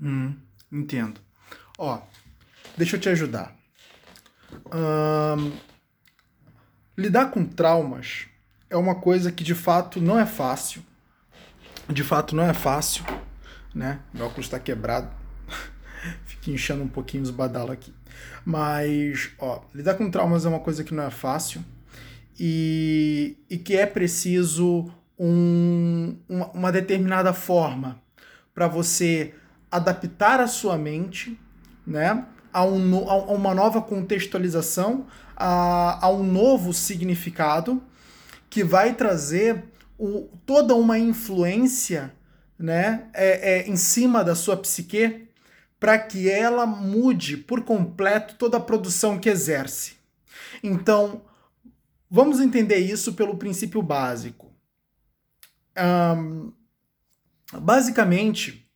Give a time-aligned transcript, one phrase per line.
[0.00, 0.34] Hum,
[0.70, 1.20] entendo.
[1.76, 2.00] Ó,
[2.76, 3.56] deixa eu te ajudar.
[6.96, 8.26] lidar com traumas
[8.70, 10.82] é uma coisa que de fato não é fácil.
[11.88, 13.04] De fato não é fácil,
[13.74, 14.00] né?
[14.12, 15.10] Meu óculos está quebrado.
[16.26, 17.94] Fica inchando um pouquinho os badalos aqui.
[18.44, 21.64] Mas, ó, lidar com traumas é uma coisa que não é fácil
[22.38, 28.00] e, e que é preciso um, uma, uma determinada forma
[28.54, 29.34] para você
[29.70, 31.38] adaptar a sua mente
[31.86, 35.06] né, a, um, a uma nova contextualização,
[35.36, 37.82] a, a um novo significado
[38.50, 39.64] que vai trazer
[39.98, 42.12] o, toda uma influência
[42.58, 45.28] né, é, é, em cima da sua psique
[45.78, 49.96] para que ela mude por completo toda a produção que exerce.
[50.62, 51.22] Então,
[52.10, 54.52] vamos entender isso pelo princípio básico.
[55.78, 56.52] Um,
[57.60, 58.67] basicamente,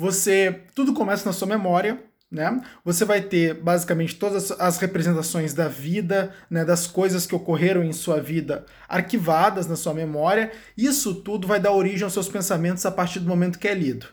[0.00, 2.58] você tudo começa na sua memória, né?
[2.82, 7.92] Você vai ter basicamente todas as representações da vida, né, das coisas que ocorreram em
[7.92, 10.52] sua vida arquivadas na sua memória.
[10.74, 14.06] Isso tudo vai dar origem aos seus pensamentos a partir do momento que é lido,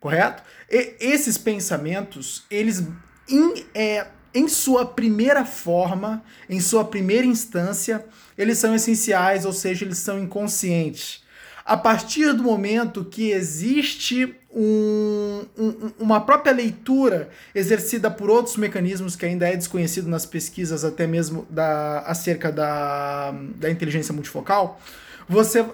[0.00, 0.42] correto?
[0.68, 2.88] E esses pensamentos, eles
[3.28, 8.04] em, é, em sua primeira forma, em sua primeira instância,
[8.36, 11.22] eles são essenciais, ou seja, eles são inconscientes.
[11.64, 19.14] A partir do momento que existe um, um, uma própria leitura exercida por outros mecanismos
[19.14, 24.80] que ainda é desconhecido nas pesquisas, até mesmo da, acerca da, da inteligência multifocal,
[25.28, 25.64] você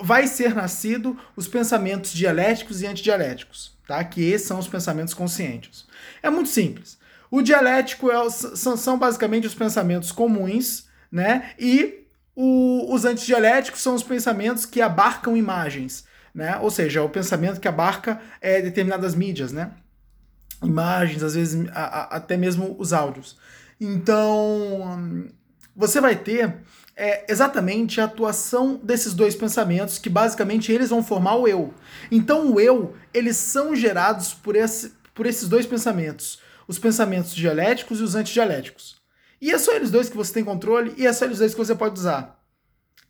[0.00, 4.04] vai ser nascido os pensamentos dialéticos e antidialéticos, tá?
[4.04, 5.86] Que esses são os pensamentos conscientes.
[6.22, 6.98] É muito simples.
[7.30, 11.52] O dialético é, são, são basicamente os pensamentos comuns, né?
[11.58, 12.04] E
[12.36, 16.58] o, os antidialéticos são os pensamentos que abarcam imagens, né?
[16.58, 19.72] Ou seja, é o pensamento que abarca é, determinadas mídias, né?
[20.62, 23.36] Imagens, às vezes a, a, até mesmo os áudios.
[23.80, 25.28] Então,
[25.74, 26.56] você vai ter
[26.96, 31.72] é, exatamente a atuação desses dois pensamentos, que basicamente eles vão formar o eu.
[32.10, 38.00] Então, o eu, eles são gerados por, esse, por esses dois pensamentos, os pensamentos dialéticos
[38.00, 38.98] e os antidialéticos.
[39.40, 41.58] E é só eles dois que você tem controle e é só eles dois que
[41.58, 42.42] você pode usar.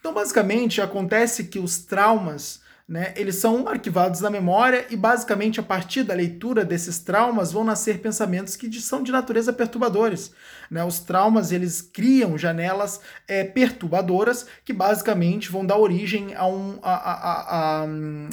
[0.00, 5.62] Então, basicamente, acontece que os traumas, né, eles são arquivados na memória e, basicamente, a
[5.62, 10.32] partir da leitura desses traumas vão nascer pensamentos que são de natureza perturbadores.
[10.70, 10.84] Né?
[10.84, 16.94] Os traumas, eles criam janelas é, perturbadoras que, basicamente, vão dar origem a um, a,
[16.94, 17.86] a, a,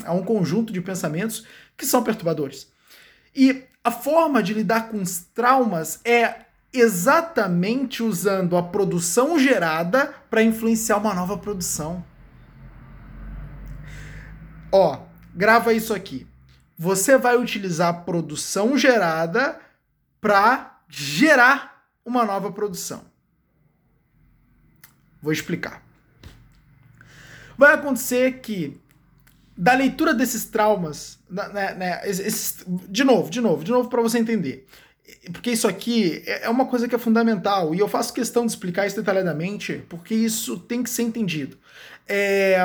[0.06, 2.72] a um conjunto de pensamentos que são perturbadores.
[3.36, 6.36] E a forma de lidar com os traumas é
[6.72, 12.04] exatamente usando a produção gerada para influenciar uma nova produção.
[14.74, 15.00] Ó,
[15.36, 16.26] grava isso aqui.
[16.76, 19.60] Você vai utilizar a produção gerada
[20.20, 23.06] para gerar uma nova produção.
[25.22, 25.84] Vou explicar.
[27.56, 28.82] Vai acontecer que
[29.56, 34.18] da leitura desses traumas, né, né, esses, de novo, de novo, de novo para você
[34.18, 34.68] entender
[35.32, 38.52] porque isso aqui é, é uma coisa que é fundamental e eu faço questão de
[38.52, 41.58] explicar isso detalhadamente porque isso tem que ser entendido.
[42.08, 42.58] É,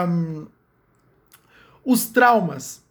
[1.91, 2.83] os traumas,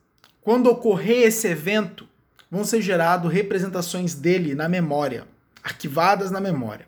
[0.41, 2.09] quando ocorrer esse evento,
[2.49, 5.27] vão ser geradas representações dele na memória,
[5.63, 6.87] arquivadas na memória.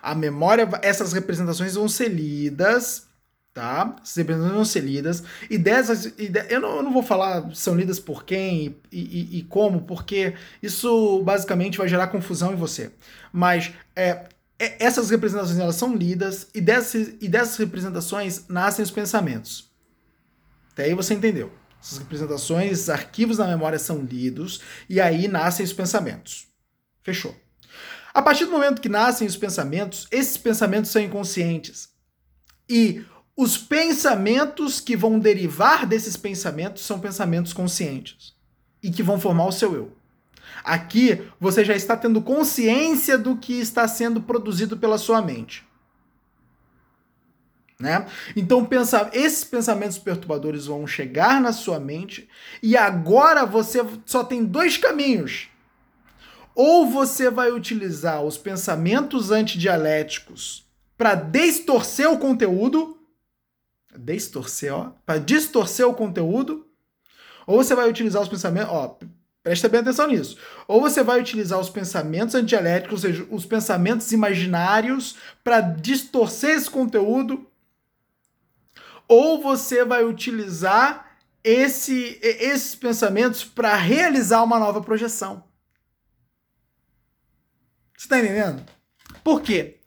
[0.00, 3.06] A memória, essas representações vão ser lidas
[3.52, 3.96] tá?
[4.02, 5.22] Essas representações vão ser lidas.
[5.50, 6.06] E dessas.
[6.06, 9.42] E de, eu, não, eu, não, vou falar são lidas por quem e, e, e,
[9.42, 12.90] como, porque isso basicamente vai gerar confusão em você.
[13.30, 14.28] Mas é,
[14.58, 19.69] é, essas representações elas são lidas e dessas, e dessas representações nascem os pensamentos.
[20.80, 21.52] Até aí você entendeu.
[21.82, 26.46] Essas representações, esses arquivos na memória são lidos e aí nascem os pensamentos.
[27.02, 27.36] Fechou.
[28.14, 31.90] A partir do momento que nascem os pensamentos, esses pensamentos são inconscientes.
[32.66, 33.04] E
[33.36, 38.32] os pensamentos que vão derivar desses pensamentos são pensamentos conscientes
[38.82, 39.92] e que vão formar o seu eu.
[40.64, 45.62] Aqui você já está tendo consciência do que está sendo produzido pela sua mente.
[47.80, 48.06] Né?
[48.36, 52.28] Então pensa, esses pensamentos perturbadores vão chegar na sua mente
[52.62, 55.48] e agora você só tem dois caminhos.
[56.54, 60.66] Ou você vai utilizar os pensamentos antidialéticos
[60.98, 62.98] para distorcer o conteúdo,
[63.96, 66.66] distorcer, ó, para distorcer o conteúdo,
[67.46, 68.98] ou você vai utilizar os pensamentos, ó,
[69.42, 70.36] presta bem atenção nisso.
[70.68, 76.68] Ou você vai utilizar os pensamentos antidialéticos, ou seja, os pensamentos imaginários para distorcer esse
[76.68, 77.46] conteúdo,
[79.10, 85.42] ou você vai utilizar esse, esses pensamentos para realizar uma nova projeção.
[87.98, 88.64] Você tá entendendo?
[89.24, 89.80] Por quê?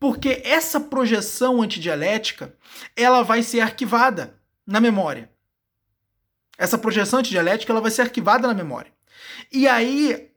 [0.00, 2.56] Porque essa projeção antidialética,
[2.96, 4.36] ela vai ser arquivada
[4.66, 5.30] na memória.
[6.58, 8.92] Essa projeção antidialética, ela vai ser arquivada na memória.
[9.52, 10.28] E aí,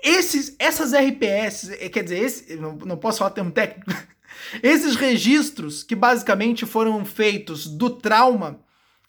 [0.00, 3.90] esses, essas RPS, quer dizer, esse, não, não posso falar termo técnico,
[4.62, 8.60] esses registros que basicamente foram feitos do trauma,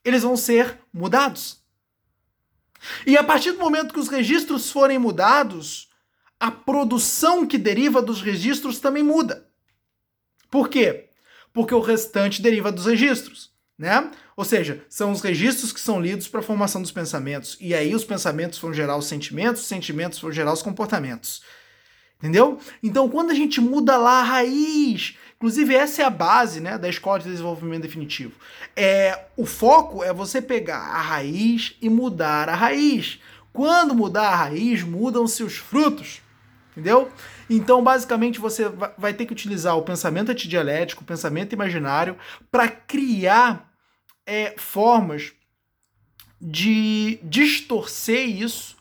[0.04, 1.62] eles vão ser mudados.
[3.06, 5.90] E a partir do momento que os registros forem mudados,
[6.40, 9.48] a produção que deriva dos registros também muda.
[10.50, 11.10] Por quê?
[11.54, 14.10] Porque o restante deriva dos registros, né?
[14.36, 17.58] Ou seja, são os registros que são lidos para a formação dos pensamentos.
[17.60, 21.44] E aí os pensamentos vão gerar os sentimentos, os sentimentos vão gerar os comportamentos.
[22.22, 22.60] Entendeu?
[22.84, 26.88] Então, quando a gente muda lá a raiz, inclusive essa é a base né, da
[26.88, 28.34] escola de desenvolvimento definitivo.
[28.76, 33.20] É, o foco é você pegar a raiz e mudar a raiz.
[33.52, 36.22] Quando mudar a raiz, mudam-se os frutos.
[36.72, 37.12] Entendeu?
[37.50, 42.16] Então, basicamente, você vai ter que utilizar o pensamento antidialético, o pensamento imaginário,
[42.52, 43.68] para criar
[44.26, 45.34] é, formas
[46.40, 48.78] de distorcer isso,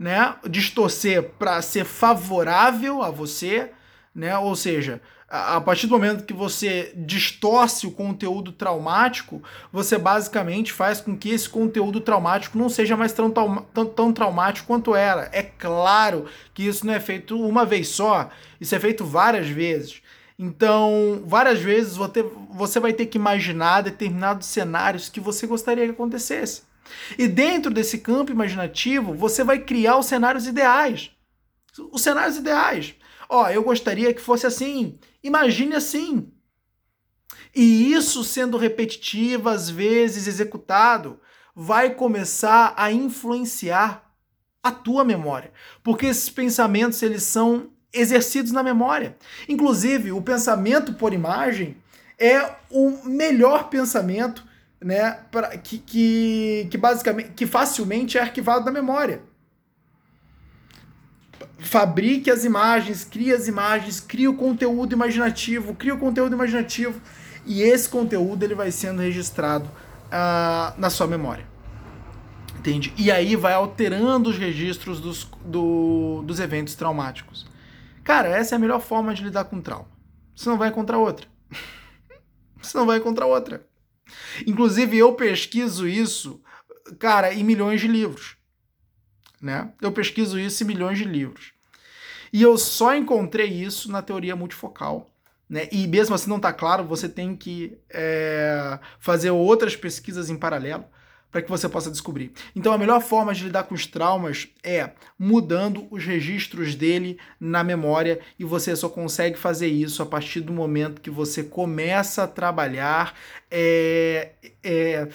[0.00, 0.34] né?
[0.48, 3.70] Distorcer para ser favorável a você,
[4.14, 4.36] né?
[4.38, 11.02] Ou seja, a partir do momento que você distorce o conteúdo traumático, você basicamente faz
[11.02, 15.28] com que esse conteúdo traumático não seja mais tão, tão, tão traumático quanto era.
[15.34, 16.24] É claro
[16.54, 20.00] que isso não é feito uma vez só, isso é feito várias vezes.
[20.38, 21.98] Então, várias vezes
[22.50, 26.69] você vai ter que imaginar determinados cenários que você gostaria que acontecesse.
[27.18, 31.10] E dentro desse campo imaginativo, você vai criar os cenários ideais.
[31.92, 32.94] Os cenários ideais.
[33.28, 34.98] Ó, eu gostaria que fosse assim.
[35.22, 36.32] Imagine assim.
[37.54, 41.20] E isso sendo repetitivo, às vezes executado,
[41.54, 44.10] vai começar a influenciar
[44.62, 45.52] a tua memória,
[45.82, 49.16] porque esses pensamentos eles são exercidos na memória.
[49.48, 51.76] Inclusive, o pensamento por imagem
[52.18, 54.44] é o melhor pensamento,
[54.82, 59.22] né, pra, que, que, que basicamente que facilmente é arquivado na memória
[61.60, 67.00] fabrique as imagens, crie as imagens, crie o conteúdo imaginativo, crie o conteúdo imaginativo
[67.46, 71.46] e esse conteúdo ele vai sendo registrado uh, na sua memória.
[72.58, 72.92] Entende?
[72.96, 77.46] E aí vai alterando os registros dos, do, dos eventos traumáticos.
[78.04, 79.88] Cara, essa é a melhor forma de lidar com trauma.
[80.34, 81.26] Você não vai encontrar outra.
[82.60, 83.66] Você não vai encontrar outra.
[84.46, 86.42] Inclusive, eu pesquiso isso,
[86.98, 88.36] cara, em milhões de livros.
[89.40, 89.72] Né?
[89.80, 91.52] Eu pesquiso isso em milhões de livros.
[92.32, 95.14] E eu só encontrei isso na teoria multifocal.
[95.48, 95.68] Né?
[95.72, 100.84] E mesmo assim não está claro, você tem que é, fazer outras pesquisas em paralelo
[101.30, 102.32] para que você possa descobrir.
[102.54, 107.62] Então a melhor forma de lidar com os traumas é mudando os registros dele na
[107.62, 112.28] memória e você só consegue fazer isso a partir do momento que você começa a
[112.28, 113.14] trabalhar
[113.50, 114.32] é,
[114.62, 115.08] é,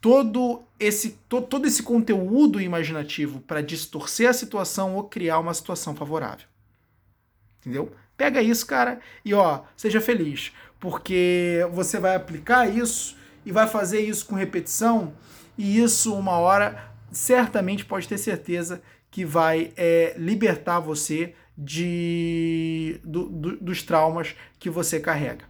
[0.00, 5.94] todo esse, to, todo esse conteúdo imaginativo para distorcer a situação ou criar uma situação
[5.94, 6.46] favorável.
[7.60, 7.92] Entendeu?
[8.16, 14.00] Pega isso, cara, e ó, seja feliz, porque você vai aplicar isso e vai fazer
[14.00, 15.14] isso com repetição,
[15.60, 18.80] e isso, uma hora, certamente pode ter certeza
[19.10, 25.44] que vai é, libertar você de, do, do, dos traumas que você carrega.